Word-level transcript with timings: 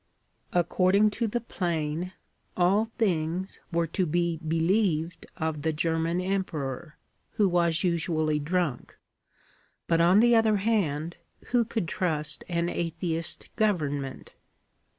According 0.51 1.11
to 1.11 1.27
the 1.27 1.41
plain, 1.41 2.13
all 2.57 2.85
things 2.85 3.59
were 3.71 3.85
to 3.85 4.07
be 4.07 4.37
believed 4.37 5.27
of 5.37 5.61
the 5.61 5.71
German 5.71 6.19
Emperor, 6.19 6.97
who 7.33 7.47
was 7.47 7.83
usually 7.83 8.39
drunk; 8.39 8.97
but, 9.85 10.01
on 10.01 10.19
the 10.19 10.35
other 10.35 10.57
hand, 10.57 11.17
who 11.49 11.63
could 11.63 11.87
trust 11.87 12.43
an 12.49 12.67
atheist 12.67 13.55
government? 13.55 14.33